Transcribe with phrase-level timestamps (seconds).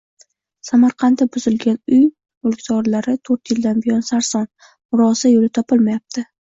[0.69, 2.01] Samarqandda buzilgan uy
[2.47, 6.31] mulkdorlarito'rtyildan buyon sarson: murosa yo‘li topilmayapti